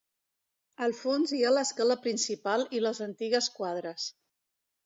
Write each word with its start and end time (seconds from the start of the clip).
Al 0.85 0.95
fons 0.99 1.33
hi 1.37 1.41
ha 1.43 1.51
l'escala 1.57 1.97
principal 2.07 2.65
i 2.79 2.81
les 2.87 3.03
antigues 3.09 3.51
quadres. 3.59 4.09